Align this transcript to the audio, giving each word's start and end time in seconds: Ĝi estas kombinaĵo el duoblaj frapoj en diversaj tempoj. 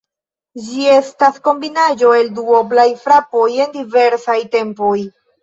Ĝi 0.69 0.85
estas 0.93 1.37
kombinaĵo 1.47 2.15
el 2.21 2.33
duoblaj 2.39 2.87
frapoj 3.03 3.45
en 3.67 3.71
diversaj 3.77 4.41
tempoj. 4.59 4.97